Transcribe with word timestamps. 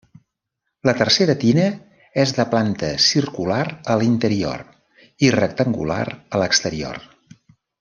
La 0.89 0.93
tercera 1.01 1.35
tina 1.43 1.65
és 2.23 2.33
de 2.37 2.45
planta 2.55 2.89
circular 3.09 3.61
a 3.95 3.99
l'interior 4.03 4.65
i 5.29 5.31
rectangular 5.37 6.03
a 6.15 6.43
l'exterior. 6.45 7.01